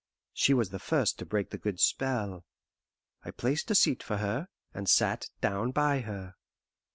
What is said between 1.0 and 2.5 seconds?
to break the good spell.